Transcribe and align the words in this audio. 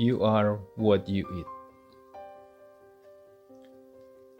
You 0.00 0.24
are 0.24 0.56
what 0.80 1.04
you 1.12 1.28
eat. 1.28 1.44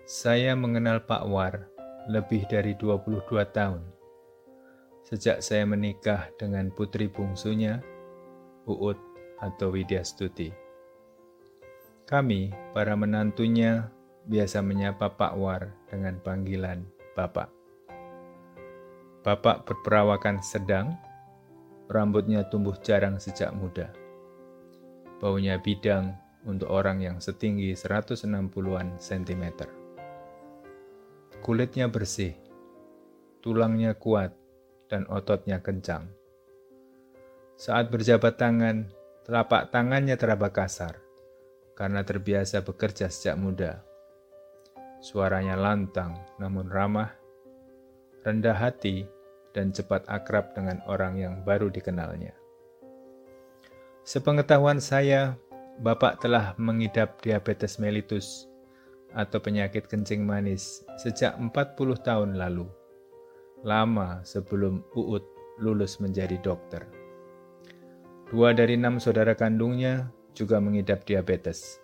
Saya 0.08 0.56
mengenal 0.56 1.04
Pak 1.04 1.28
War 1.28 1.68
lebih 2.08 2.48
dari 2.48 2.72
22 2.80 3.28
tahun. 3.52 3.84
Sejak 5.04 5.44
saya 5.44 5.68
menikah 5.68 6.32
dengan 6.40 6.72
putri 6.72 7.12
bungsunya, 7.12 7.84
Uut 8.64 8.96
atau 9.36 9.68
Widya 9.68 10.00
Stuti. 10.00 10.48
Kami, 12.08 12.56
para 12.72 12.96
menantunya, 12.96 13.92
biasa 14.32 14.64
menyapa 14.64 15.12
Pak 15.12 15.36
War 15.36 15.76
dengan 15.92 16.24
panggilan 16.24 16.88
Bapak. 17.12 17.52
Bapak 19.20 19.68
berperawakan 19.68 20.40
sedang, 20.40 20.96
rambutnya 21.92 22.48
tumbuh 22.48 22.80
jarang 22.80 23.20
sejak 23.20 23.52
muda. 23.52 23.99
Baunya 25.20 25.60
bidang 25.60 26.16
untuk 26.48 26.72
orang 26.72 27.04
yang 27.04 27.20
setinggi 27.20 27.76
160-an 27.76 28.96
cm. 28.96 29.44
Kulitnya 31.44 31.92
bersih, 31.92 32.32
tulangnya 33.44 33.92
kuat, 33.92 34.32
dan 34.88 35.04
ototnya 35.12 35.60
kencang. 35.60 36.08
Saat 37.60 37.92
berjabat 37.92 38.40
tangan, 38.40 38.88
telapak 39.28 39.68
tangannya 39.68 40.16
teraba 40.16 40.48
kasar 40.48 40.96
karena 41.76 42.00
terbiasa 42.04 42.64
bekerja 42.64 43.12
sejak 43.12 43.36
muda. 43.36 43.80
Suaranya 45.00 45.56
lantang 45.56 46.16
namun 46.36 46.68
ramah, 46.68 47.12
rendah 48.24 48.56
hati, 48.56 49.08
dan 49.56 49.72
cepat 49.72 50.04
akrab 50.08 50.52
dengan 50.52 50.80
orang 50.84 51.16
yang 51.16 51.34
baru 51.40 51.72
dikenalnya. 51.72 52.36
Sepengetahuan 54.10 54.82
saya, 54.82 55.38
Bapak 55.86 56.18
telah 56.18 56.58
mengidap 56.58 57.22
diabetes 57.22 57.78
mellitus 57.78 58.50
atau 59.14 59.38
penyakit 59.38 59.86
kencing 59.86 60.26
manis 60.26 60.82
sejak 60.98 61.38
40 61.38 61.54
tahun 62.02 62.34
lalu, 62.34 62.66
lama 63.62 64.18
sebelum 64.26 64.82
Uut 64.98 65.22
lulus 65.62 66.02
menjadi 66.02 66.42
dokter. 66.42 66.90
Dua 68.34 68.50
dari 68.50 68.74
enam 68.74 68.98
saudara 68.98 69.38
kandungnya 69.38 70.10
juga 70.34 70.58
mengidap 70.58 71.06
diabetes. 71.06 71.78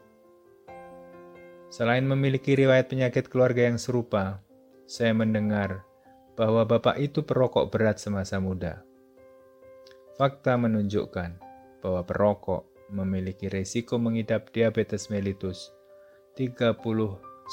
Selain 1.70 2.02
memiliki 2.02 2.58
riwayat 2.58 2.90
penyakit 2.90 3.30
keluarga 3.30 3.70
yang 3.70 3.78
serupa, 3.78 4.42
saya 4.90 5.14
mendengar 5.14 5.86
bahwa 6.34 6.66
bapak 6.66 6.98
itu 6.98 7.22
perokok 7.22 7.70
berat 7.70 8.02
semasa 8.02 8.42
muda. 8.42 8.82
Fakta 10.18 10.58
menunjukkan 10.58 11.45
bahwa 11.86 12.02
perokok 12.02 12.90
memiliki 12.90 13.46
resiko 13.46 13.94
mengidap 13.94 14.50
diabetes 14.50 15.06
mellitus 15.06 15.70
30 16.34 16.82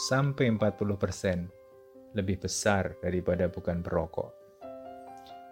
sampai 0.09 0.49
40 0.49 0.57
persen 0.97 1.53
lebih 2.17 2.41
besar 2.41 2.97
daripada 2.97 3.45
bukan 3.45 3.85
perokok. 3.85 4.33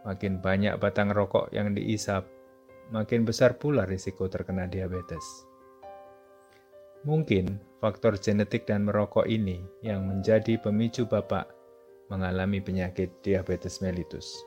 Makin 0.01 0.41
banyak 0.41 0.81
batang 0.81 1.13
rokok 1.13 1.53
yang 1.53 1.77
diisap, 1.77 2.25
makin 2.89 3.21
besar 3.21 3.61
pula 3.61 3.85
risiko 3.85 4.25
terkena 4.25 4.65
diabetes. 4.65 5.45
Mungkin 7.05 7.61
faktor 7.77 8.17
genetik 8.17 8.65
dan 8.65 8.81
merokok 8.81 9.29
ini 9.29 9.61
yang 9.85 10.09
menjadi 10.09 10.57
pemicu 10.57 11.05
Bapak 11.05 11.53
mengalami 12.09 12.65
penyakit 12.65 13.21
diabetes 13.21 13.77
mellitus. 13.77 14.41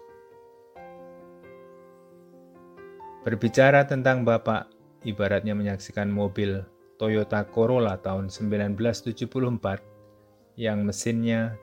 Berbicara 3.25 3.89
tentang 3.89 4.21
Bapak, 4.21 4.69
ibaratnya 5.01 5.57
menyaksikan 5.57 6.13
mobil 6.13 6.61
Toyota 7.01 7.41
Corolla 7.49 7.97
tahun 7.97 8.29
1974 8.29 10.61
yang 10.61 10.85
mesinnya 10.85 11.57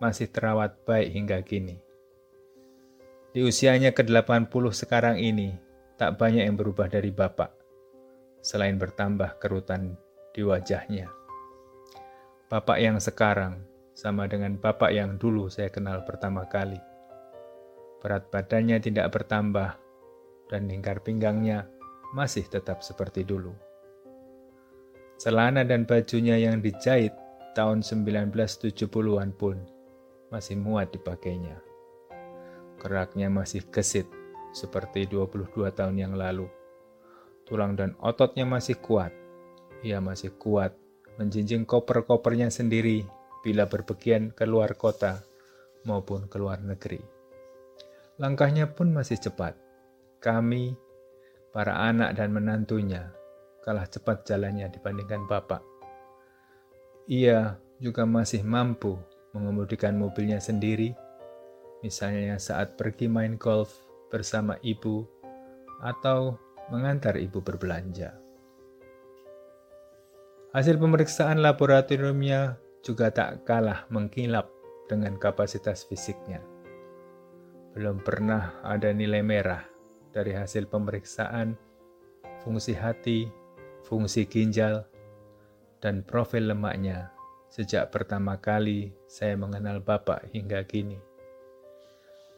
masih 0.00 0.32
terawat 0.32 0.80
baik 0.88 1.12
hingga 1.12 1.44
kini. 1.44 1.76
Di 3.36 3.44
usianya 3.44 3.92
ke-80 3.92 4.48
sekarang 4.72 5.20
ini, 5.20 5.52
tak 6.00 6.16
banyak 6.16 6.48
yang 6.48 6.56
berubah 6.56 6.88
dari 6.88 7.12
Bapak, 7.12 7.52
selain 8.40 8.80
bertambah 8.80 9.44
kerutan 9.44 9.92
di 10.32 10.40
wajahnya. 10.40 11.12
Bapak 12.48 12.80
yang 12.80 12.96
sekarang 12.96 13.60
sama 13.92 14.24
dengan 14.24 14.56
bapak 14.56 14.88
yang 14.88 15.20
dulu 15.20 15.52
saya 15.52 15.68
kenal 15.68 16.00
pertama 16.08 16.48
kali. 16.48 16.80
Berat 18.00 18.32
badannya 18.32 18.80
tidak 18.80 19.12
bertambah, 19.12 19.81
dan 20.52 20.68
lingkar 20.68 21.00
pinggangnya 21.00 21.64
masih 22.12 22.44
tetap 22.44 22.84
seperti 22.84 23.24
dulu. 23.24 23.56
Celana 25.16 25.64
dan 25.64 25.88
bajunya 25.88 26.36
yang 26.36 26.60
dijahit 26.60 27.16
tahun 27.56 27.80
1970-an 27.80 29.32
pun 29.32 29.56
masih 30.28 30.60
muat 30.60 30.92
dipakainya. 30.92 31.56
Keraknya 32.76 33.32
masih 33.32 33.64
gesit 33.72 34.04
seperti 34.52 35.08
22 35.08 35.48
tahun 35.72 35.96
yang 35.96 36.12
lalu. 36.12 36.50
Tulang 37.48 37.72
dan 37.72 37.96
ototnya 38.02 38.44
masih 38.44 38.76
kuat. 38.76 39.14
Ia 39.80 40.04
masih 40.04 40.36
kuat 40.36 40.76
menjinjing 41.16 41.64
koper-kopernya 41.68 42.48
sendiri 42.48 43.04
bila 43.44 43.68
berpergian 43.68 44.32
ke 44.32 44.48
luar 44.48 44.74
kota 44.78 45.20
maupun 45.84 46.26
ke 46.26 46.36
luar 46.38 46.62
negeri. 46.62 47.02
Langkahnya 48.18 48.70
pun 48.70 48.94
masih 48.94 49.18
cepat. 49.18 49.58
Kami, 50.22 50.70
para 51.50 51.82
anak 51.82 52.14
dan 52.14 52.30
menantunya, 52.30 53.10
kalah 53.66 53.90
cepat 53.90 54.22
jalannya 54.22 54.70
dibandingkan 54.70 55.26
bapak. 55.26 55.58
Ia 57.10 57.58
juga 57.82 58.06
masih 58.06 58.46
mampu 58.46 58.94
mengemudikan 59.34 59.98
mobilnya 59.98 60.38
sendiri, 60.38 60.94
misalnya 61.82 62.38
saat 62.38 62.78
pergi 62.78 63.10
main 63.10 63.34
golf 63.34 63.74
bersama 64.14 64.54
ibu 64.62 65.02
atau 65.82 66.38
mengantar 66.70 67.18
ibu 67.18 67.42
berbelanja. 67.42 68.14
Hasil 70.54 70.78
pemeriksaan 70.78 71.42
laboratoriumnya 71.42 72.62
juga 72.86 73.10
tak 73.10 73.42
kalah 73.42 73.90
mengkilap 73.90 74.46
dengan 74.86 75.18
kapasitas 75.18 75.82
fisiknya. 75.82 76.38
Belum 77.74 77.98
pernah 77.98 78.62
ada 78.62 78.94
nilai 78.94 79.26
merah 79.26 79.71
dari 80.12 80.36
hasil 80.36 80.68
pemeriksaan 80.68 81.56
fungsi 82.44 82.76
hati, 82.76 83.26
fungsi 83.88 84.28
ginjal, 84.28 84.84
dan 85.82 86.06
profil 86.06 86.52
lemaknya 86.52 87.10
sejak 87.50 87.90
pertama 87.90 88.38
kali 88.38 88.94
saya 89.10 89.34
mengenal 89.34 89.82
Bapak 89.82 90.30
hingga 90.30 90.62
kini. 90.64 90.96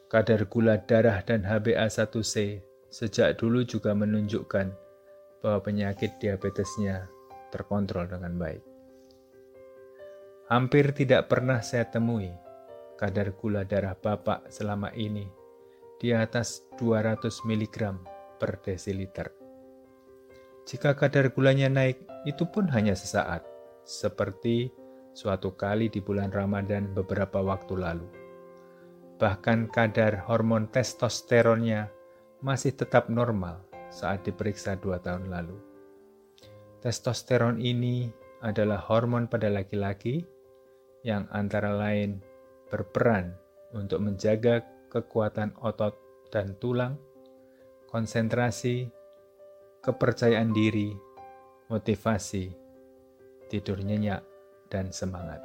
Kadar 0.09 0.47
gula 0.47 0.79
darah 0.79 1.21
dan 1.27 1.43
HbA1c 1.43 2.63
sejak 2.89 3.37
dulu 3.39 3.67
juga 3.67 3.93
menunjukkan 3.93 4.71
bahwa 5.43 5.61
penyakit 5.61 6.17
diabetesnya 6.23 7.11
terkontrol 7.51 8.07
dengan 8.07 8.39
baik. 8.39 8.63
Hampir 10.49 10.93
tidak 10.93 11.27
pernah 11.33 11.65
saya 11.65 11.89
temui 11.89 12.31
kadar 12.95 13.35
gula 13.35 13.67
darah 13.67 13.97
Bapak 13.99 14.49
selama 14.53 14.93
ini 14.95 15.44
di 16.05 16.13
atas 16.13 16.69
200 16.77 17.33
mg 17.49 17.97
per 18.37 18.61
desiliter. 18.61 19.33
Jika 20.69 20.93
kadar 20.93 21.33
gulanya 21.33 21.73
naik, 21.73 22.05
itu 22.29 22.45
pun 22.45 22.69
hanya 22.69 22.93
sesaat, 22.93 23.41
seperti 23.89 24.69
suatu 25.17 25.57
kali 25.57 25.89
di 25.89 26.05
bulan 26.05 26.29
Ramadan 26.29 26.93
beberapa 26.93 27.41
waktu 27.41 27.81
lalu. 27.81 28.09
Bahkan 29.17 29.73
kadar 29.73 30.29
hormon 30.29 30.69
testosteronnya 30.69 31.89
masih 32.45 32.77
tetap 32.77 33.09
normal 33.09 33.65
saat 33.89 34.29
diperiksa 34.29 34.77
dua 34.77 35.01
tahun 35.01 35.33
lalu. 35.33 35.57
Testosteron 36.85 37.65
ini 37.65 38.13
adalah 38.45 38.77
hormon 38.77 39.25
pada 39.25 39.49
laki-laki 39.49 40.21
yang 41.01 41.25
antara 41.33 41.73
lain 41.73 42.21
berperan 42.69 43.33
untuk 43.73 44.05
menjaga 44.05 44.74
kekuatan 44.95 45.59
otot 45.59 45.99
dan 46.31 46.55
tulang, 46.63 46.95
konsentrasi, 47.91 48.87
kepercayaan 49.83 50.55
diri, 50.55 50.95
motivasi, 51.67 52.55
tidur 53.51 53.83
nyenyak, 53.83 54.23
dan 54.71 54.95
semangat. 54.95 55.43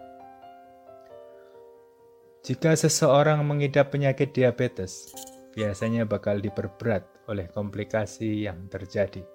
Jika 2.45 2.77
seseorang 2.77 3.41
mengidap 3.41 3.89
penyakit 3.89 4.31
diabetes, 4.31 5.11
biasanya 5.57 6.05
bakal 6.05 6.37
diperberat 6.37 7.03
oleh 7.25 7.49
komplikasi 7.49 8.45
yang 8.45 8.69
terjadi 8.69 9.25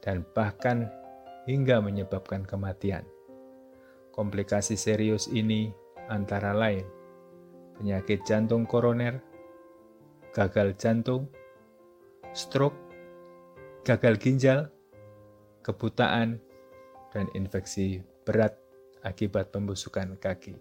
dan 0.00 0.22
bahkan 0.32 0.86
hingga 1.50 1.82
menyebabkan 1.82 2.46
kematian. 2.46 3.02
Komplikasi 4.14 4.74
serius 4.74 5.30
ini 5.30 5.70
antara 6.10 6.56
lain 6.56 6.98
penyakit 7.78 8.26
jantung 8.26 8.66
koroner, 8.66 9.22
gagal 10.38 10.78
jantung, 10.78 11.26
stroke, 12.30 12.78
gagal 13.82 14.14
ginjal, 14.22 14.70
kebutaan, 15.66 16.38
dan 17.10 17.26
infeksi 17.34 18.06
berat 18.22 18.54
akibat 19.02 19.50
pembusukan 19.50 20.14
kaki. 20.14 20.54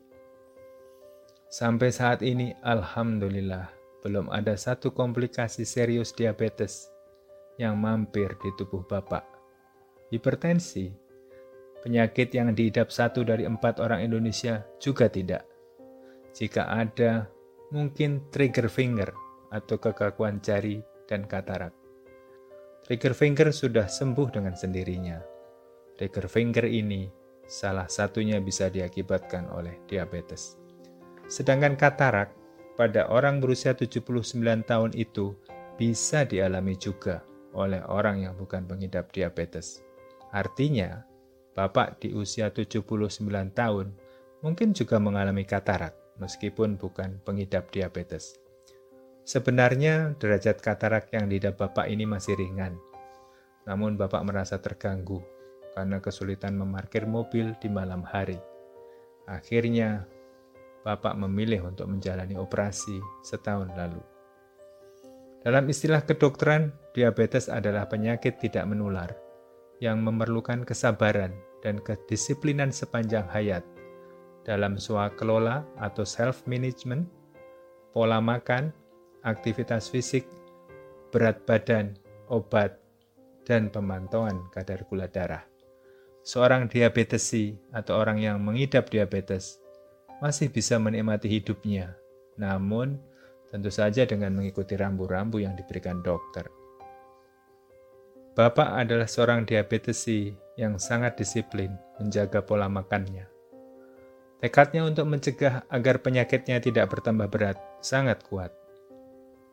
Sampai 1.53 1.93
saat 1.93 2.25
ini, 2.25 2.57
alhamdulillah, 2.65 3.69
belum 4.01 4.33
ada 4.33 4.57
satu 4.57 4.89
komplikasi 4.97 5.61
serius 5.61 6.09
diabetes 6.09 6.89
yang 7.61 7.77
mampir 7.77 8.33
di 8.41 8.49
tubuh 8.57 8.81
Bapak. 8.81 9.29
Hipertensi, 10.09 10.89
penyakit 11.85 12.33
yang 12.33 12.49
diidap 12.57 12.89
satu 12.89 13.21
dari 13.21 13.45
empat 13.45 13.77
orang 13.77 14.01
Indonesia 14.01 14.65
juga 14.81 15.05
tidak. 15.05 15.45
Jika 16.33 16.65
ada, 16.65 17.29
mungkin 17.69 18.25
trigger 18.33 18.71
finger 18.71 19.26
atau 19.53 19.79
kekakuan 19.79 20.43
jari 20.43 20.83
dan 21.07 21.23
katarak. 21.23 21.71
Trigger 22.87 23.11
finger 23.11 23.49
sudah 23.51 23.87
sembuh 23.87 24.27
dengan 24.31 24.55
sendirinya. 24.55 25.19
Trigger 25.99 26.27
finger 26.31 26.65
ini 26.67 27.11
salah 27.47 27.87
satunya 27.87 28.39
bisa 28.39 28.71
diakibatkan 28.71 29.51
oleh 29.51 29.83
diabetes. 29.87 30.55
Sedangkan 31.27 31.75
katarak 31.75 32.31
pada 32.79 33.11
orang 33.11 33.43
berusia 33.43 33.75
79 33.75 34.07
tahun 34.63 34.91
itu 34.95 35.35
bisa 35.75 36.23
dialami 36.23 36.79
juga 36.79 37.23
oleh 37.57 37.81
orang 37.89 38.23
yang 38.23 38.33
bukan 38.37 38.63
pengidap 38.69 39.11
diabetes. 39.11 39.81
Artinya, 40.31 41.03
Bapak 41.57 41.97
di 42.05 42.13
usia 42.13 42.53
79 42.53 42.85
tahun 43.57 43.89
mungkin 44.45 44.77
juga 44.77 45.01
mengalami 45.01 45.41
katarak 45.41 45.97
meskipun 46.21 46.77
bukan 46.77 47.17
pengidap 47.25 47.73
diabetes. 47.73 48.37
Sebenarnya 49.27 50.15
derajat 50.15 50.63
katarak 50.63 51.11
yang 51.11 51.27
diidap 51.27 51.59
Bapak 51.59 51.91
ini 51.91 52.07
masih 52.07 52.39
ringan. 52.39 52.79
Namun 53.67 53.99
Bapak 53.99 54.23
merasa 54.23 54.55
terganggu 54.63 55.19
karena 55.75 55.99
kesulitan 55.99 56.55
memarkir 56.55 57.03
mobil 57.03 57.51
di 57.59 57.67
malam 57.67 58.07
hari. 58.07 58.39
Akhirnya 59.27 60.07
Bapak 60.87 61.19
memilih 61.19 61.67
untuk 61.67 61.91
menjalani 61.91 62.39
operasi 62.39 63.03
setahun 63.19 63.67
lalu. 63.75 63.99
Dalam 65.43 65.67
istilah 65.67 66.07
kedokteran, 66.07 66.71
diabetes 66.95 67.51
adalah 67.51 67.83
penyakit 67.91 68.39
tidak 68.39 68.63
menular 68.63 69.11
yang 69.83 70.07
memerlukan 70.07 70.63
kesabaran 70.63 71.35
dan 71.59 71.83
kedisiplinan 71.83 72.71
sepanjang 72.71 73.27
hayat 73.27 73.67
dalam 74.47 74.79
kelola 75.19 75.67
atau 75.75 76.07
self-management, 76.07 77.03
pola 77.91 78.23
makan, 78.23 78.71
aktivitas 79.27 79.91
fisik, 79.91 80.23
berat 81.11 81.43
badan, 81.43 81.99
obat, 82.31 82.79
dan 83.43 83.67
pemantauan 83.67 84.47
kadar 84.55 84.87
gula 84.87 85.11
darah. 85.11 85.43
Seorang 86.23 86.67
diabetesi 86.67 87.55
atau 87.71 87.99
orang 87.99 88.19
yang 88.19 88.39
mengidap 88.39 88.91
diabetes 88.91 89.59
masih 90.23 90.51
bisa 90.51 90.79
menikmati 90.79 91.27
hidupnya, 91.27 91.95
namun 92.39 92.99
tentu 93.47 93.71
saja 93.71 94.03
dengan 94.03 94.35
mengikuti 94.35 94.75
rambu-rambu 94.75 95.39
yang 95.39 95.55
diberikan 95.55 96.03
dokter. 96.03 96.47
Bapak 98.35 98.75
adalah 98.75 99.09
seorang 99.09 99.47
diabetesi 99.47 100.35
yang 100.59 100.77
sangat 100.77 101.17
disiplin 101.17 101.73
menjaga 101.97 102.43
pola 102.43 102.69
makannya. 102.69 103.25
Tekadnya 104.37 104.85
untuk 104.85 105.09
mencegah 105.09 105.65
agar 105.65 105.97
penyakitnya 106.05 106.61
tidak 106.61 106.93
bertambah 106.93 107.25
berat 107.33 107.57
sangat 107.81 108.21
kuat. 108.21 108.53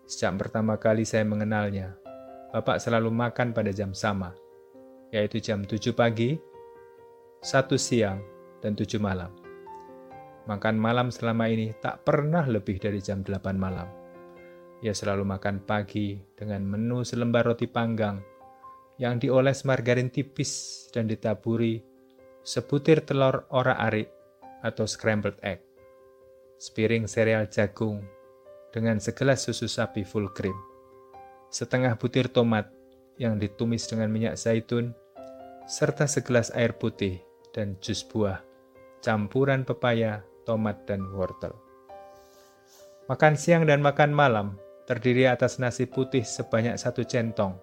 Sejak 0.04 0.36
pertama 0.36 0.76
kali 0.76 1.08
saya 1.08 1.24
mengenalnya, 1.24 1.96
Bapak 2.52 2.78
selalu 2.78 3.10
makan 3.10 3.50
pada 3.50 3.72
jam 3.74 3.96
sama, 3.96 4.30
yaitu 5.10 5.42
jam 5.42 5.64
7 5.64 5.90
pagi, 5.96 6.38
1 7.40 7.74
siang, 7.80 8.22
dan 8.62 8.78
7 8.78 9.00
malam. 9.00 9.32
Makan 10.44 10.76
malam 10.76 11.08
selama 11.08 11.48
ini 11.48 11.72
tak 11.80 12.04
pernah 12.04 12.44
lebih 12.44 12.76
dari 12.78 13.00
jam 13.00 13.24
8 13.24 13.56
malam. 13.56 13.88
Ia 14.84 14.92
selalu 14.92 15.24
makan 15.24 15.64
pagi 15.64 16.20
dengan 16.36 16.62
menu 16.68 17.00
selembar 17.00 17.48
roti 17.48 17.64
panggang 17.64 18.20
yang 19.00 19.18
dioles 19.18 19.64
margarin 19.64 20.12
tipis 20.12 20.86
dan 20.92 21.08
ditaburi 21.08 21.80
sebutir 22.44 23.02
telur 23.02 23.48
ora-arik 23.50 24.12
atau 24.60 24.84
scrambled 24.84 25.40
egg, 25.40 25.64
sepiring 26.60 27.08
sereal 27.08 27.48
jagung 27.48 28.04
dengan 28.74 28.98
segelas 28.98 29.46
susu 29.46 29.70
sapi 29.70 30.02
full 30.02 30.34
cream, 30.34 30.58
setengah 31.46 31.94
butir 31.94 32.26
tomat 32.26 32.66
yang 33.22 33.38
ditumis 33.38 33.86
dengan 33.86 34.10
minyak 34.10 34.34
zaitun, 34.34 34.90
serta 35.70 36.10
segelas 36.10 36.50
air 36.58 36.74
putih 36.74 37.22
dan 37.54 37.78
jus 37.78 38.02
buah, 38.02 38.42
campuran 38.98 39.62
pepaya 39.62 40.26
tomat, 40.42 40.82
dan 40.90 41.06
wortel. 41.14 41.54
Makan 43.06 43.38
siang 43.38 43.62
dan 43.62 43.78
makan 43.78 44.10
malam 44.10 44.58
terdiri 44.90 45.30
atas 45.30 45.62
nasi 45.62 45.86
putih 45.86 46.26
sebanyak 46.26 46.74
satu 46.74 47.06
centong, 47.06 47.54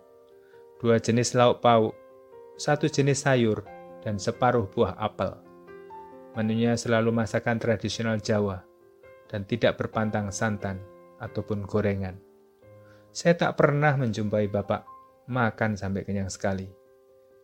dua 0.79 0.95
jenis 1.03 1.35
lauk 1.35 1.59
pauk, 1.59 1.91
satu 2.55 2.87
jenis 2.87 3.27
sayur, 3.27 3.67
dan 3.99 4.15
separuh 4.15 4.63
buah 4.71 4.95
apel. 4.95 5.35
Menunya 6.39 6.79
selalu 6.79 7.11
masakan 7.11 7.59
tradisional 7.59 8.15
Jawa 8.23 8.63
dan 9.27 9.43
tidak 9.43 9.75
berpantang 9.75 10.31
santan 10.31 10.79
ataupun 11.21 11.69
gorengan. 11.69 12.17
Saya 13.13 13.37
tak 13.37 13.61
pernah 13.61 13.93
menjumpai 13.95 14.49
Bapak 14.49 14.83
makan 15.29 15.77
sampai 15.77 16.01
kenyang 16.01 16.33
sekali. 16.33 16.65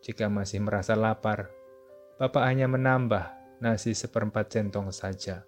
Jika 0.02 0.26
masih 0.26 0.60
merasa 0.60 0.98
lapar, 0.98 1.48
Bapak 2.18 2.42
hanya 2.42 2.66
menambah 2.66 3.30
nasi 3.62 3.94
seperempat 3.94 4.50
centong 4.50 4.90
saja. 4.90 5.46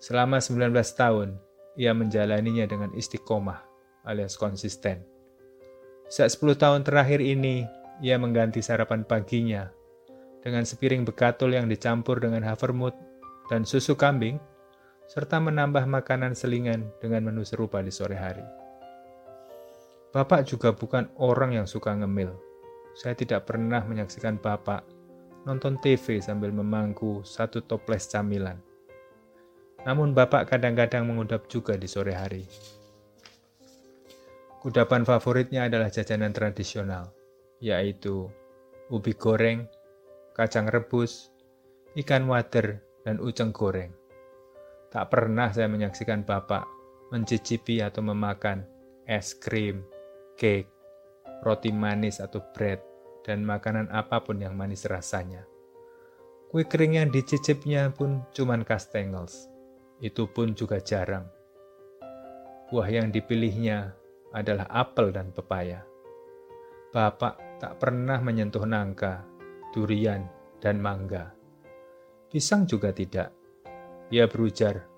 Selama 0.00 0.40
19 0.40 0.72
tahun, 0.96 1.36
ia 1.76 1.92
menjalaninya 1.92 2.64
dengan 2.64 2.90
istiqomah 2.96 3.60
alias 4.08 4.40
konsisten. 4.40 5.04
Saat 6.08 6.40
10 6.40 6.56
tahun 6.56 6.80
terakhir 6.82 7.20
ini, 7.20 7.68
ia 8.00 8.16
mengganti 8.16 8.64
sarapan 8.64 9.04
paginya 9.04 9.68
dengan 10.40 10.64
sepiring 10.64 11.04
bekatul 11.04 11.52
yang 11.52 11.68
dicampur 11.68 12.16
dengan 12.16 12.40
havermut 12.44 12.96
dan 13.52 13.68
susu 13.68 13.92
kambing, 13.92 14.40
serta 15.10 15.42
menambah 15.42 15.90
makanan 15.90 16.38
selingan 16.38 16.86
dengan 17.02 17.26
menu 17.26 17.42
serupa 17.42 17.82
di 17.82 17.90
sore 17.90 18.14
hari. 18.14 18.46
Bapak 20.14 20.46
juga 20.46 20.70
bukan 20.70 21.10
orang 21.18 21.58
yang 21.58 21.66
suka 21.66 21.90
ngemil. 21.98 22.30
Saya 22.94 23.18
tidak 23.18 23.50
pernah 23.50 23.82
menyaksikan 23.82 24.38
Bapak 24.38 24.86
nonton 25.42 25.82
TV 25.82 26.22
sambil 26.22 26.54
memangku 26.54 27.26
satu 27.26 27.58
toples 27.58 28.06
camilan. 28.06 28.62
Namun 29.82 30.14
bapak 30.14 30.52
kadang-kadang 30.52 31.08
mengudap 31.08 31.48
juga 31.50 31.74
di 31.74 31.88
sore 31.88 32.14
hari. 32.14 32.44
Kudapan 34.60 35.08
favoritnya 35.08 35.66
adalah 35.66 35.88
jajanan 35.88 36.36
tradisional, 36.36 37.10
yaitu 37.64 38.28
ubi 38.92 39.16
goreng, 39.16 39.64
kacang 40.36 40.68
rebus, 40.68 41.32
ikan 41.96 42.28
wader, 42.28 42.84
dan 43.08 43.16
uceng 43.24 43.56
goreng. 43.56 43.99
Tak 44.90 45.06
pernah 45.06 45.54
saya 45.54 45.70
menyaksikan 45.70 46.26
bapak 46.26 46.66
mencicipi 47.14 47.78
atau 47.78 48.02
memakan 48.02 48.66
es 49.06 49.38
krim, 49.38 49.86
cake, 50.34 50.70
roti 51.46 51.70
manis 51.70 52.18
atau 52.18 52.42
bread, 52.54 52.82
dan 53.22 53.46
makanan 53.46 53.86
apa 53.90 54.22
pun 54.22 54.42
yang 54.42 54.58
manis 54.58 54.86
rasanya. 54.86 55.46
Kue 56.50 56.66
kering 56.66 56.98
yang 56.98 57.10
dicicipnya 57.14 57.94
pun 57.94 58.26
cuman 58.34 58.66
kastengels. 58.66 59.46
Itu 60.02 60.26
pun 60.26 60.58
juga 60.58 60.82
jarang. 60.82 61.30
Buah 62.70 62.90
yang 62.90 63.14
dipilihnya 63.14 63.94
adalah 64.34 64.66
apel 64.70 65.14
dan 65.14 65.30
pepaya. 65.30 65.86
Bapak 66.90 67.62
tak 67.62 67.78
pernah 67.78 68.18
menyentuh 68.18 68.66
nangka, 68.66 69.22
durian, 69.70 70.26
dan 70.58 70.82
mangga. 70.82 71.30
Pisang 72.26 72.66
juga 72.66 72.90
tidak. 72.90 73.39
Ia 74.10 74.26
berujar, 74.26 74.90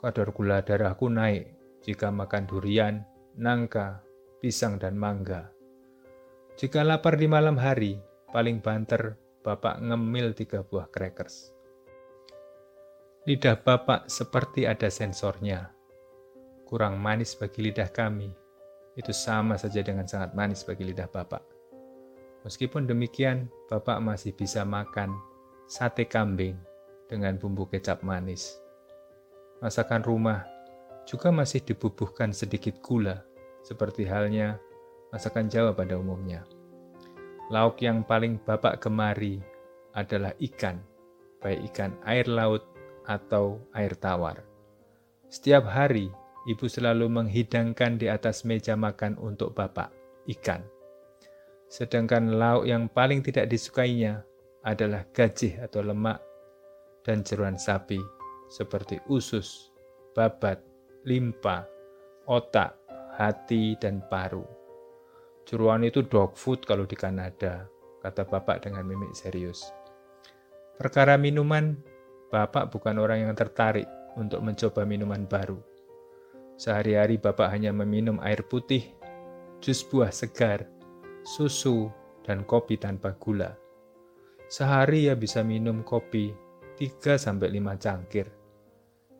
kadar 0.00 0.32
gula 0.32 0.64
darahku 0.64 1.12
naik 1.12 1.52
jika 1.84 2.08
makan 2.08 2.48
durian, 2.48 3.04
nangka, 3.36 4.00
pisang, 4.40 4.80
dan 4.80 4.96
mangga. 4.96 5.52
Jika 6.56 6.80
lapar 6.80 7.20
di 7.20 7.28
malam 7.28 7.60
hari, 7.60 8.00
paling 8.32 8.64
banter 8.64 9.20
Bapak 9.44 9.84
ngemil 9.84 10.36
tiga 10.36 10.64
buah 10.64 10.88
crackers. 10.88 11.52
Lidah 13.28 13.60
Bapak 13.60 14.08
seperti 14.08 14.64
ada 14.64 14.88
sensornya. 14.88 15.68
Kurang 16.64 17.00
manis 17.00 17.36
bagi 17.36 17.68
lidah 17.68 17.92
kami, 17.92 18.32
itu 18.96 19.12
sama 19.12 19.60
saja 19.60 19.84
dengan 19.84 20.08
sangat 20.08 20.32
manis 20.32 20.64
bagi 20.64 20.88
lidah 20.88 21.08
Bapak. 21.08 21.44
Meskipun 22.48 22.88
demikian, 22.88 23.52
Bapak 23.68 24.00
masih 24.00 24.32
bisa 24.32 24.64
makan 24.64 25.20
sate 25.68 26.08
kambing 26.08 26.69
dengan 27.10 27.34
bumbu 27.34 27.66
kecap 27.66 28.06
manis. 28.06 28.62
Masakan 29.58 30.06
rumah 30.06 30.46
juga 31.02 31.34
masih 31.34 31.58
dibubuhkan 31.66 32.30
sedikit 32.30 32.78
gula, 32.78 33.26
seperti 33.66 34.06
halnya 34.06 34.62
masakan 35.10 35.50
Jawa 35.50 35.74
pada 35.74 35.98
umumnya. 35.98 36.46
lauk 37.50 37.82
yang 37.82 38.06
paling 38.06 38.38
Bapak 38.46 38.78
gemari 38.78 39.42
adalah 39.90 40.30
ikan, 40.38 40.78
baik 41.42 41.74
ikan 41.74 41.98
air 42.06 42.30
laut 42.30 42.62
atau 43.10 43.58
air 43.74 43.90
tawar. 43.98 44.38
Setiap 45.26 45.66
hari, 45.66 46.14
ibu 46.46 46.70
selalu 46.70 47.10
menghidangkan 47.10 47.98
di 47.98 48.06
atas 48.06 48.46
meja 48.46 48.78
makan 48.78 49.18
untuk 49.18 49.50
Bapak 49.50 49.90
ikan. 50.30 50.62
Sedangkan 51.66 52.38
lauk 52.38 52.70
yang 52.70 52.86
paling 52.86 53.18
tidak 53.18 53.50
disukainya 53.50 54.22
adalah 54.62 55.02
gajih 55.10 55.58
atau 55.58 55.82
lemak 55.82 56.22
dan 57.04 57.24
jeruan 57.24 57.56
sapi 57.56 58.00
seperti 58.50 58.98
usus, 59.06 59.70
babat, 60.12 60.58
limpa, 61.06 61.64
otak, 62.26 62.74
hati, 63.14 63.78
dan 63.78 64.02
paru. 64.10 64.44
Jeruan 65.46 65.86
itu 65.86 66.02
dog 66.02 66.34
food 66.34 66.66
kalau 66.66 66.84
di 66.84 66.98
Kanada, 66.98 67.66
kata 68.02 68.26
bapak 68.26 68.66
dengan 68.66 68.84
mimik 68.84 69.14
serius. 69.14 69.70
Perkara 70.76 71.14
minuman, 71.20 71.78
bapak 72.32 72.74
bukan 72.74 72.98
orang 72.98 73.28
yang 73.28 73.34
tertarik 73.38 73.86
untuk 74.18 74.42
mencoba 74.42 74.82
minuman 74.82 75.26
baru. 75.26 75.58
Sehari-hari 76.60 77.16
bapak 77.16 77.48
hanya 77.48 77.72
meminum 77.72 78.20
air 78.20 78.44
putih, 78.44 78.84
jus 79.64 79.80
buah 79.86 80.12
segar, 80.12 80.68
susu, 81.24 81.88
dan 82.24 82.44
kopi 82.44 82.76
tanpa 82.76 83.16
gula. 83.16 83.56
Sehari 84.50 85.08
ia 85.08 85.14
bisa 85.16 85.40
minum 85.40 85.80
kopi 85.86 86.49
3-5 86.80 87.36
cangkir. 87.76 88.26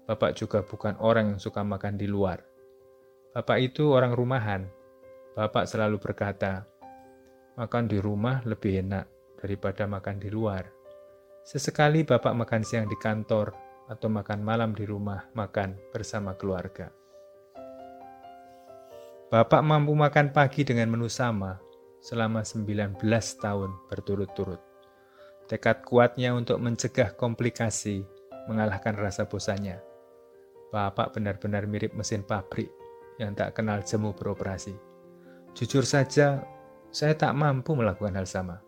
Bapak 0.09 0.33
juga 0.33 0.65
bukan 0.65 0.97
orang 0.97 1.37
yang 1.37 1.41
suka 1.41 1.61
makan 1.61 2.01
di 2.01 2.09
luar. 2.09 2.41
Bapak 3.37 3.61
itu 3.61 3.93
orang 3.93 4.17
rumahan. 4.17 4.65
Bapak 5.37 5.69
selalu 5.69 6.01
berkata, 6.01 6.65
makan 7.61 7.85
di 7.85 8.01
rumah 8.01 8.41
lebih 8.49 8.81
enak 8.81 9.05
daripada 9.37 9.85
makan 9.85 10.17
di 10.17 10.33
luar. 10.33 10.65
Sesekali 11.45 12.01
Bapak 12.01 12.33
makan 12.33 12.65
siang 12.65 12.89
di 12.89 12.97
kantor 12.97 13.53
atau 13.93 14.09
makan 14.09 14.41
malam 14.41 14.73
di 14.73 14.89
rumah 14.89 15.29
makan 15.37 15.77
bersama 15.93 16.33
keluarga. 16.41 16.89
Bapak 19.31 19.63
mampu 19.63 19.93
makan 19.95 20.33
pagi 20.33 20.65
dengan 20.65 20.91
menu 20.91 21.07
sama 21.07 21.61
selama 22.01 22.41
19 22.43 22.99
tahun 23.39 23.71
berturut-turut. 23.87 24.70
Tekad 25.51 25.83
kuatnya 25.83 26.31
untuk 26.31 26.63
mencegah 26.63 27.19
komplikasi 27.19 28.07
mengalahkan 28.47 28.95
rasa 28.95 29.27
bosannya. 29.27 29.83
Bapak 30.71 31.19
benar-benar 31.19 31.67
mirip 31.67 31.91
mesin 31.99 32.23
pabrik 32.23 32.71
yang 33.19 33.35
tak 33.35 33.59
kenal 33.59 33.83
jemu 33.83 34.15
beroperasi. 34.15 34.79
Jujur 35.59 35.83
saja, 35.83 36.47
saya 36.95 37.19
tak 37.19 37.35
mampu 37.35 37.75
melakukan 37.75 38.15
hal 38.15 38.31
sama. 38.31 38.63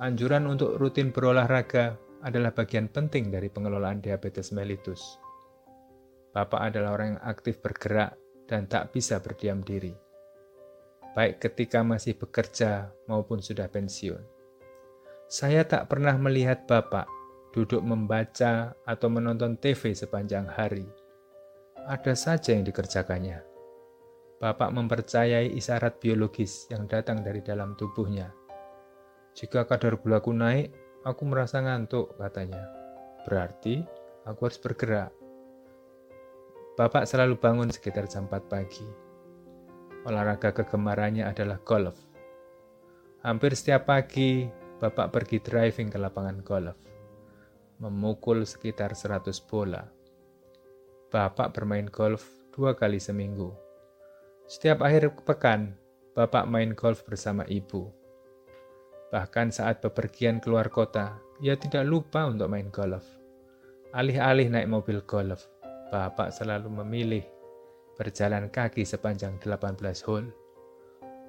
Anjuran 0.00 0.48
untuk 0.48 0.80
rutin 0.80 1.12
berolahraga 1.12 2.00
adalah 2.24 2.56
bagian 2.56 2.88
penting 2.88 3.28
dari 3.28 3.52
pengelolaan 3.52 4.00
diabetes 4.00 4.56
mellitus. 4.56 5.20
Bapak 6.32 6.72
adalah 6.72 6.96
orang 6.96 7.08
yang 7.14 7.22
aktif 7.28 7.60
bergerak 7.60 8.16
dan 8.48 8.64
tak 8.72 8.88
bisa 8.88 9.20
berdiam 9.20 9.60
diri, 9.60 9.92
baik 11.12 11.44
ketika 11.44 11.84
masih 11.84 12.16
bekerja 12.16 12.88
maupun 13.06 13.44
sudah 13.44 13.68
pensiun. 13.68 14.33
Saya 15.28 15.64
tak 15.64 15.90
pernah 15.90 16.14
melihat 16.20 16.68
Bapak 16.68 17.08
duduk 17.54 17.80
membaca 17.80 18.74
atau 18.82 19.08
menonton 19.08 19.58
TV 19.58 19.94
sepanjang 19.94 20.46
hari 20.50 20.84
ada 21.84 22.16
saja 22.16 22.56
yang 22.56 22.64
dikerjakannya. 22.64 23.44
Bapak 24.40 24.72
mempercayai 24.72 25.52
isyarat 25.52 26.00
biologis 26.00 26.68
yang 26.72 26.88
datang 26.88 27.20
dari 27.20 27.44
dalam 27.44 27.76
tubuhnya. 27.76 28.32
Jika 29.36 29.68
kadar 29.68 30.00
gulaku 30.00 30.32
naik, 30.32 30.72
aku 31.04 31.22
merasa 31.28 31.60
ngantuk, 31.60 32.16
katanya. 32.16 32.64
Berarti 33.24 33.84
aku 34.24 34.48
harus 34.48 34.60
bergerak. 34.60 35.12
Bapak 36.74 37.06
selalu 37.06 37.38
bangun 37.38 37.70
sekitar 37.70 38.10
jam 38.10 38.26
4 38.26 38.50
pagi. 38.50 38.88
Olahraga 40.04 40.52
kegemarannya 40.52 41.24
adalah 41.24 41.60
golf. 41.62 41.96
Hampir 43.24 43.56
setiap 43.56 43.88
pagi, 43.88 44.44
Bapak 44.82 45.14
pergi 45.14 45.38
driving 45.38 45.90
ke 45.90 45.98
lapangan 45.98 46.38
golf. 46.42 46.78
Memukul 47.78 48.42
sekitar 48.46 48.94
100 48.94 49.30
bola 49.46 49.82
Bapak 51.14 51.54
bermain 51.54 51.86
golf 51.86 52.26
dua 52.50 52.74
kali 52.74 52.98
seminggu. 52.98 53.54
Setiap 54.50 54.82
akhir 54.82 55.14
pekan, 55.22 55.78
Bapak 56.10 56.50
main 56.50 56.74
golf 56.74 57.06
bersama 57.06 57.46
ibu. 57.46 57.86
Bahkan 59.14 59.54
saat 59.54 59.78
bepergian 59.78 60.42
keluar 60.42 60.74
kota, 60.74 61.14
ia 61.38 61.54
tidak 61.54 61.86
lupa 61.86 62.26
untuk 62.26 62.50
main 62.50 62.66
golf. 62.74 63.06
Alih-alih 63.94 64.50
naik 64.50 64.66
mobil 64.66 65.06
golf, 65.06 65.46
Bapak 65.94 66.34
selalu 66.34 66.82
memilih 66.82 67.22
berjalan 67.94 68.50
kaki 68.50 68.82
sepanjang 68.82 69.38
18 69.38 69.78
hole. 70.10 70.34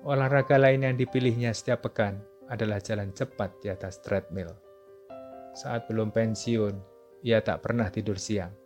Olahraga 0.01 0.57
lain 0.57 0.81
yang 0.81 0.97
dipilihnya 0.97 1.53
setiap 1.53 1.85
pekan 1.85 2.25
adalah 2.51 2.77
jalan 2.81 3.09
cepat 3.11 3.61
di 3.61 3.67
atas 3.73 4.01
treadmill. 4.01 4.53
Saat 5.55 5.87
belum 5.89 6.11
pensiun, 6.11 6.75
ia 7.25 7.41
tak 7.41 7.63
pernah 7.65 7.89
tidur 7.89 8.19
siang 8.19 8.65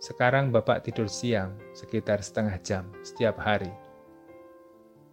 sekarang 0.00 0.48
Bapak 0.48 0.80
tidur 0.80 1.12
siang 1.12 1.60
sekitar 1.76 2.24
setengah 2.24 2.56
jam 2.64 2.88
setiap 3.04 3.36
hari. 3.36 3.68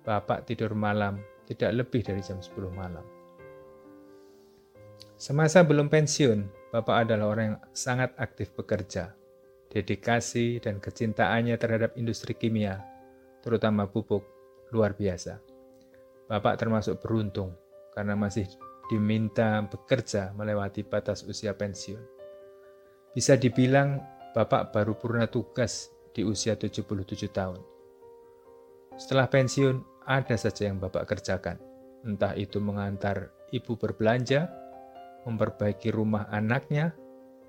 Bapak 0.07 0.47
tidur 0.47 0.71
malam 0.71 1.19
tidak 1.43 1.75
lebih 1.75 2.07
dari 2.07 2.23
jam 2.23 2.39
10 2.39 2.55
malam. 2.71 3.03
Semasa 5.19 5.67
belum 5.67 5.91
pensiun, 5.91 6.71
Bapak 6.71 7.03
adalah 7.03 7.35
orang 7.35 7.45
yang 7.51 7.59
sangat 7.75 8.15
aktif 8.15 8.55
bekerja. 8.55 9.11
Dedikasi 9.67 10.63
dan 10.63 10.79
kecintaannya 10.79 11.59
terhadap 11.59 11.91
industri 11.99 12.31
kimia, 12.31 12.79
terutama 13.43 13.91
pupuk, 13.91 14.23
luar 14.71 14.95
biasa. 14.95 15.43
Bapak 16.31 16.55
termasuk 16.63 17.03
beruntung 17.03 17.51
karena 17.97 18.13
masih 18.13 18.45
diminta 18.93 19.65
bekerja 19.65 20.37
melewati 20.37 20.85
batas 20.85 21.25
usia 21.25 21.57
pensiun. 21.57 22.05
Bisa 23.17 23.33
dibilang 23.33 23.97
Bapak 24.37 24.69
baru 24.69 24.93
purna 24.93 25.25
tugas 25.25 25.89
di 26.13 26.21
usia 26.21 26.53
77 26.53 26.85
tahun. 27.33 27.57
Setelah 28.93 29.25
pensiun, 29.33 30.05
ada 30.05 30.37
saja 30.37 30.69
yang 30.69 30.77
Bapak 30.77 31.09
kerjakan. 31.09 31.57
Entah 32.05 32.37
itu 32.37 32.61
mengantar 32.61 33.33
ibu 33.49 33.73
berbelanja, 33.73 34.45
memperbaiki 35.25 35.89
rumah 35.89 36.29
anaknya, 36.29 36.93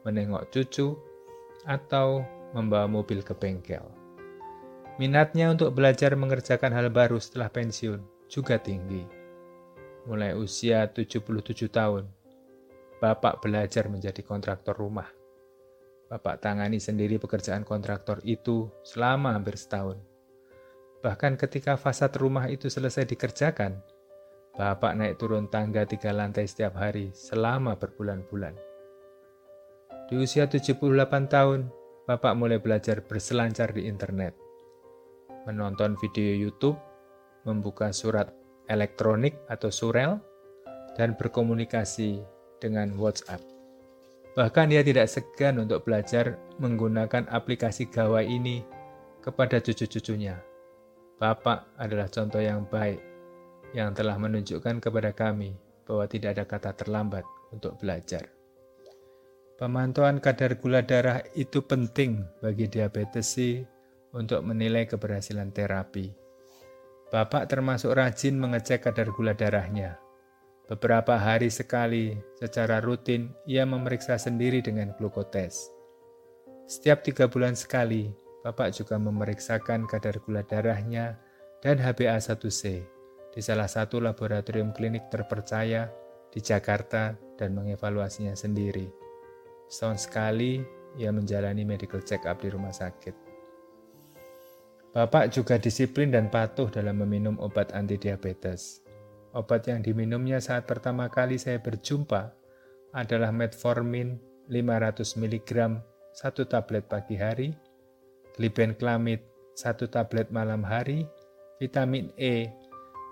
menengok 0.09 0.49
cucu, 0.49 0.97
atau 1.69 2.25
membawa 2.57 2.89
mobil 2.89 3.21
ke 3.21 3.37
bengkel. 3.37 3.85
Minatnya 4.97 5.53
untuk 5.53 5.77
belajar 5.77 6.17
mengerjakan 6.17 6.73
hal 6.73 6.89
baru 6.89 7.21
setelah 7.21 7.53
pensiun 7.53 8.01
juga 8.33 8.57
tinggi. 8.57 9.18
Mulai 10.07 10.37
usia 10.39 10.87
77 10.87 11.67
tahun, 11.73 12.07
Bapak 12.99 13.43
belajar 13.43 13.87
menjadi 13.87 14.23
kontraktor 14.27 14.75
rumah. 14.75 15.07
Bapak 16.11 16.43
tangani 16.43 16.83
sendiri 16.83 17.19
pekerjaan 17.23 17.63
kontraktor 17.63 18.19
itu 18.27 18.71
selama 18.83 19.35
hampir 19.35 19.55
setahun. 19.55 19.99
Bahkan 20.99 21.39
ketika 21.39 21.79
fasad 21.79 22.11
rumah 22.19 22.51
itu 22.51 22.67
selesai 22.67 23.07
dikerjakan, 23.07 23.79
Bapak 24.59 24.99
naik 24.99 25.23
turun 25.23 25.47
tangga 25.47 25.87
tiga 25.87 26.11
lantai 26.11 26.51
setiap 26.51 26.75
hari 26.75 27.15
selama 27.15 27.79
berbulan-bulan. 27.79 28.59
Di 30.11 30.19
usia 30.19 30.51
78 30.51 30.83
tahun, 31.31 31.71
Bapak 32.09 32.35
mulai 32.35 32.59
belajar 32.59 33.05
berselancar 33.05 33.71
di 33.77 33.87
internet, 33.87 34.35
menonton 35.47 35.95
video 36.01 36.35
YouTube, 36.35 36.81
membuka 37.47 37.93
surat 37.95 38.33
elektronik 38.69 39.37
atau 39.49 39.73
surel, 39.73 40.21
dan 40.99 41.15
berkomunikasi 41.15 42.21
dengan 42.59 42.95
WhatsApp. 42.99 43.41
Bahkan 44.35 44.71
ia 44.71 44.83
tidak 44.87 45.11
segan 45.11 45.59
untuk 45.59 45.83
belajar 45.83 46.39
menggunakan 46.63 47.27
aplikasi 47.31 47.91
gawai 47.91 48.23
ini 48.23 48.63
kepada 49.23 49.59
cucu-cucunya. 49.59 50.39
Bapak 51.19 51.75
adalah 51.75 52.07
contoh 52.07 52.39
yang 52.39 52.63
baik 52.71 53.03
yang 53.75 53.91
telah 53.93 54.15
menunjukkan 54.15 54.79
kepada 54.79 55.11
kami 55.11 55.59
bahwa 55.83 56.07
tidak 56.07 56.39
ada 56.39 56.45
kata 56.47 56.71
terlambat 56.79 57.25
untuk 57.51 57.75
belajar. 57.83 58.31
Pemantauan 59.59 60.23
kadar 60.23 60.55
gula 60.63 60.87
darah 60.87 61.19
itu 61.35 61.59
penting 61.67 62.23
bagi 62.39 62.71
diabetes 62.71 63.27
C 63.35 63.67
untuk 64.15 64.47
menilai 64.47 64.87
keberhasilan 64.87 65.51
terapi. 65.51 66.28
Bapak 67.09 67.49
termasuk 67.49 67.97
rajin 67.97 68.37
mengecek 68.37 68.85
kadar 68.85 69.09
gula 69.17 69.33
darahnya 69.33 69.97
Beberapa 70.69 71.17
hari 71.17 71.49
sekali, 71.49 72.13
secara 72.37 72.85
rutin, 72.85 73.33
ia 73.49 73.65
memeriksa 73.65 74.21
sendiri 74.21 74.61
dengan 74.61 74.93
glukotes. 75.01 75.73
Setiap 76.69 77.01
tiga 77.01 77.25
bulan 77.25 77.57
sekali, 77.57 78.13
Bapak 78.45 78.77
juga 78.77 79.01
memeriksakan 79.01 79.89
kadar 79.89 80.21
gula 80.21 80.45
darahnya 80.45 81.17
dan 81.65 81.81
HbA1c 81.81 82.85
di 83.33 83.41
salah 83.41 83.65
satu 83.65 83.97
laboratorium 83.97 84.77
klinik 84.77 85.09
terpercaya 85.09 85.89
di 86.29 86.45
Jakarta 86.45 87.17
dan 87.41 87.57
mengevaluasinya 87.57 88.37
sendiri. 88.37 88.93
Setahun 89.73 90.05
sekali 90.05 90.61
ia 91.01 91.09
menjalani 91.09 91.65
medical 91.65 92.05
check-up 92.05 92.45
di 92.45 92.53
rumah 92.53 92.77
sakit. 92.77 93.28
Bapak 94.97 95.29
juga 95.31 95.61
disiplin 95.61 96.09
dan 96.09 96.33
patuh 96.33 96.73
dalam 96.73 96.99
meminum 97.05 97.37
obat 97.39 97.77
anti 97.77 98.01
diabetes. 98.01 98.81
Obat 99.37 99.69
yang 99.69 99.85
diminumnya 99.85 100.41
saat 100.41 100.65
pertama 100.65 101.13
kali 101.13 101.37
saya 101.37 101.61
berjumpa 101.61 102.33
adalah 102.97 103.29
metformin 103.29 104.17
500 104.49 105.21
mg 105.21 105.51
satu 106.17 106.49
tablet 106.49 106.89
pagi 106.89 107.21
hari, 107.21 107.53
glibenclamid 108.41 109.21
satu 109.53 109.87
tablet 109.93 110.33
malam 110.33 110.65
hari, 110.65 111.05
vitamin 111.61 112.09
E 112.17 112.49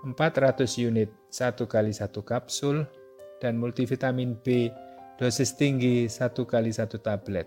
400 0.01 0.65
unit 0.81 1.13
satu 1.29 1.69
kali 1.69 1.93
satu 1.93 2.25
kapsul, 2.25 2.89
dan 3.37 3.61
multivitamin 3.61 4.33
B 4.41 4.73
dosis 5.21 5.53
tinggi 5.53 6.09
satu 6.09 6.49
kali 6.49 6.73
satu 6.73 6.97
tablet. 6.97 7.45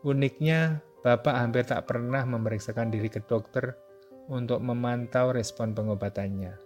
Uniknya, 0.00 0.80
Bapak 0.98 1.30
hampir 1.30 1.62
tak 1.62 1.86
pernah 1.86 2.26
memeriksakan 2.26 2.90
diri 2.90 3.06
ke 3.06 3.22
dokter 3.22 3.78
untuk 4.26 4.58
memantau 4.58 5.30
respon 5.30 5.70
pengobatannya. 5.70 6.58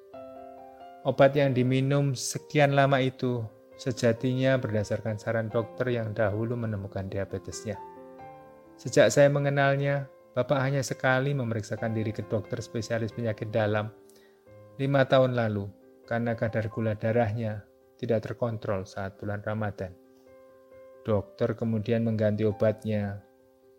Obat 1.05 1.37
yang 1.37 1.53
diminum 1.53 2.17
sekian 2.17 2.73
lama 2.73 2.97
itu 3.03 3.45
sejatinya 3.77 4.57
berdasarkan 4.57 5.19
saran 5.19 5.53
dokter 5.53 5.93
yang 5.93 6.17
dahulu 6.17 6.57
menemukan 6.57 7.11
diabetesnya. 7.13 7.77
Sejak 8.81 9.13
saya 9.13 9.29
mengenalnya, 9.29 10.09
Bapak 10.33 10.65
hanya 10.65 10.81
sekali 10.81 11.37
memeriksakan 11.37 11.93
diri 11.93 12.09
ke 12.09 12.25
dokter 12.25 12.65
spesialis 12.65 13.13
penyakit 13.13 13.53
dalam 13.53 13.93
lima 14.81 15.05
tahun 15.05 15.37
lalu 15.37 15.69
karena 16.09 16.33
kadar 16.33 16.73
gula 16.73 16.97
darahnya 16.97 17.69
tidak 18.01 18.25
terkontrol 18.25 18.89
saat 18.89 19.21
bulan 19.21 19.45
Ramadan. 19.45 19.93
Dokter 21.05 21.53
kemudian 21.53 22.07
mengganti 22.07 22.49
obatnya 22.49 23.21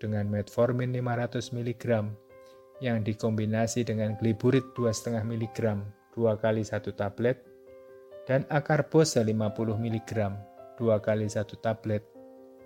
dengan 0.04 0.28
metformin 0.28 0.92
500 0.92 1.56
mg 1.56 1.86
yang 2.84 3.00
dikombinasi 3.00 3.88
dengan 3.88 4.20
gliburit 4.20 4.76
2,5 4.76 5.24
mg 5.24 5.60
dua 6.12 6.36
kali 6.36 6.62
satu 6.62 6.92
tablet 6.92 7.40
dan 8.28 8.44
akarbose 8.52 9.24
50 9.24 9.32
mg 9.80 10.12
dua 10.76 11.00
kali 11.00 11.32
satu 11.32 11.56
tablet 11.64 12.04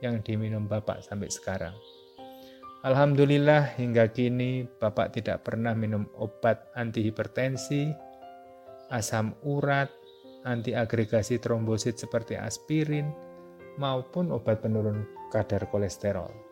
yang 0.02 0.22
diminum 0.22 0.66
Bapak 0.66 1.02
sampai 1.06 1.30
sekarang. 1.30 1.74
Alhamdulillah 2.86 3.74
hingga 3.78 4.10
kini 4.14 4.70
Bapak 4.78 5.18
tidak 5.18 5.46
pernah 5.46 5.74
minum 5.74 6.06
obat 6.14 6.70
anti 6.78 7.02
hipertensi, 7.02 7.90
asam 8.94 9.34
urat, 9.42 9.90
antiagregasi 10.46 11.42
trombosit 11.42 11.98
seperti 11.98 12.38
aspirin, 12.38 13.10
maupun 13.82 14.30
obat 14.30 14.62
penurun 14.62 15.04
kadar 15.34 15.66
kolesterol. 15.74 16.47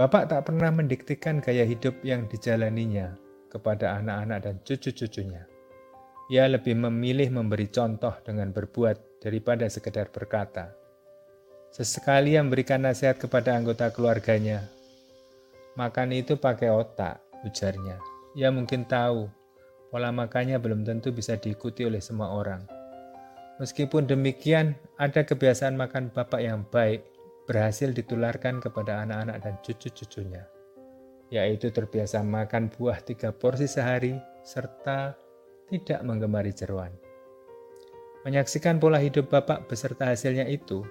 Bapak 0.00 0.32
tak 0.32 0.48
pernah 0.48 0.72
mendiktikan 0.72 1.44
gaya 1.44 1.60
hidup 1.68 1.92
yang 2.00 2.24
dijalaninya 2.24 3.20
kepada 3.52 4.00
anak-anak 4.00 4.48
dan 4.48 4.56
cucu-cucunya. 4.64 5.44
Ia 6.32 6.48
lebih 6.48 6.72
memilih 6.72 7.28
memberi 7.28 7.68
contoh 7.68 8.16
dengan 8.24 8.48
berbuat 8.48 9.20
daripada 9.20 9.68
sekedar 9.68 10.08
berkata. 10.08 10.72
Sesekali 11.68 12.32
yang 12.32 12.48
memberikan 12.48 12.80
nasihat 12.80 13.20
kepada 13.20 13.52
anggota 13.52 13.92
keluarganya. 13.92 14.64
Makan 15.76 16.16
itu 16.16 16.40
pakai 16.40 16.72
otak, 16.72 17.20
ujarnya. 17.44 18.00
Ia 18.40 18.48
mungkin 18.48 18.88
tahu 18.88 19.28
Pola 19.92 20.08
makannya 20.08 20.56
belum 20.56 20.80
tentu 20.80 21.12
bisa 21.12 21.36
diikuti 21.36 21.84
oleh 21.84 22.00
semua 22.00 22.32
orang. 22.32 22.64
Meskipun 23.60 24.08
demikian, 24.08 24.80
ada 24.96 25.28
kebiasaan 25.28 25.76
makan 25.76 26.08
bapak 26.08 26.40
yang 26.40 26.64
baik 26.72 27.04
berhasil 27.44 27.92
ditularkan 27.92 28.58
kepada 28.58 29.04
anak-anak 29.04 29.36
dan 29.42 29.54
cucu-cucunya, 29.62 30.44
yaitu 31.28 31.70
terbiasa 31.70 32.20
makan 32.24 32.72
buah 32.72 33.00
tiga 33.04 33.30
porsi 33.30 33.70
sehari 33.70 34.18
serta 34.42 35.14
tidak 35.70 36.00
menggemari 36.02 36.50
jeruan. 36.50 36.90
Menyaksikan 38.26 38.76
pola 38.76 39.00
hidup 39.00 39.32
bapak 39.32 39.64
beserta 39.70 40.12
hasilnya 40.12 40.44
itu 40.44 40.84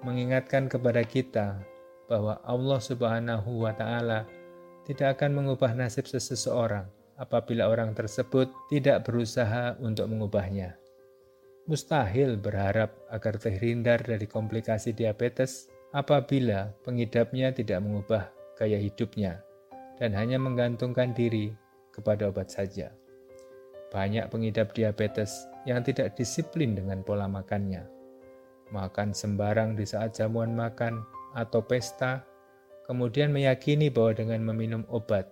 mengingatkan 0.00 0.72
kepada 0.72 1.04
kita 1.04 1.60
bahwa 2.08 2.40
Allah 2.44 2.80
Subhanahu 2.80 3.64
wa 3.68 3.72
Ta'ala 3.72 4.24
tidak 4.84 5.20
akan 5.20 5.42
mengubah 5.42 5.72
nasib 5.78 6.08
seseorang 6.08 6.84
apabila 7.16 7.70
orang 7.70 7.94
tersebut 7.94 8.50
tidak 8.68 9.06
berusaha 9.06 9.78
untuk 9.78 10.10
mengubahnya. 10.10 10.74
Mustahil 11.70 12.34
berharap 12.42 12.90
agar 13.06 13.38
terhindar 13.38 14.02
dari 14.02 14.26
komplikasi 14.26 14.90
diabetes 14.90 15.70
apabila 15.92 16.72
pengidapnya 16.82 17.52
tidak 17.52 17.84
mengubah 17.84 18.32
gaya 18.56 18.80
hidupnya 18.80 19.44
dan 20.00 20.16
hanya 20.16 20.40
menggantungkan 20.40 21.12
diri 21.12 21.52
kepada 21.92 22.32
obat 22.32 22.48
saja. 22.48 22.90
Banyak 23.92 24.32
pengidap 24.32 24.72
diabetes 24.72 25.44
yang 25.68 25.84
tidak 25.84 26.16
disiplin 26.16 26.72
dengan 26.72 27.04
pola 27.04 27.28
makannya. 27.28 27.84
Makan 28.72 29.12
sembarang 29.12 29.76
di 29.76 29.84
saat 29.84 30.16
jamuan 30.16 30.56
makan 30.56 31.04
atau 31.36 31.60
pesta, 31.60 32.24
kemudian 32.88 33.28
meyakini 33.28 33.92
bahwa 33.92 34.16
dengan 34.16 34.40
meminum 34.48 34.82
obat 34.88 35.28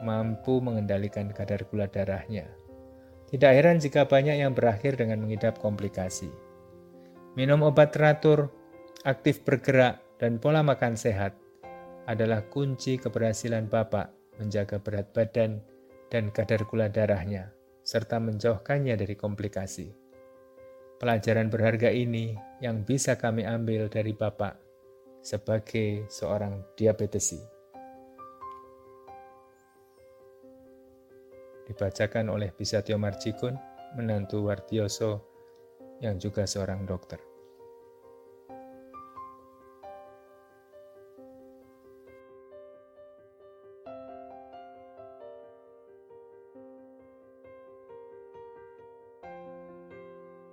mampu 0.00 0.64
mengendalikan 0.64 1.28
kadar 1.36 1.60
gula 1.68 1.84
darahnya. 1.84 2.48
Tidak 3.28 3.52
heran 3.52 3.76
jika 3.76 4.08
banyak 4.08 4.40
yang 4.40 4.56
berakhir 4.56 4.96
dengan 4.96 5.20
mengidap 5.20 5.60
komplikasi. 5.60 6.32
Minum 7.36 7.60
obat 7.60 7.92
teratur, 7.92 8.48
aktif 9.08 9.40
bergerak, 9.40 10.04
dan 10.20 10.36
pola 10.36 10.60
makan 10.60 10.92
sehat 10.92 11.32
adalah 12.04 12.44
kunci 12.52 13.00
keberhasilan 13.00 13.64
Bapak 13.72 14.12
menjaga 14.36 14.76
berat 14.76 15.16
badan 15.16 15.64
dan 16.12 16.28
kadar 16.28 16.68
gula 16.68 16.92
darahnya, 16.92 17.48
serta 17.80 18.20
menjauhkannya 18.20 19.00
dari 19.00 19.16
komplikasi. 19.16 19.96
Pelajaran 21.00 21.48
berharga 21.48 21.88
ini 21.88 22.36
yang 22.60 22.84
bisa 22.84 23.16
kami 23.16 23.48
ambil 23.48 23.88
dari 23.88 24.12
Bapak 24.12 24.60
sebagai 25.24 26.04
seorang 26.12 26.60
diabetesi. 26.76 27.56
dibacakan 31.68 32.32
oleh 32.32 32.48
Bisatyo 32.56 32.96
Marjikun, 32.96 33.52
menantu 33.92 34.48
Wardioso 34.48 35.20
yang 36.00 36.16
juga 36.16 36.48
seorang 36.48 36.88
dokter. 36.88 37.27